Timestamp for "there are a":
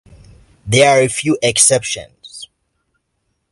0.65-1.07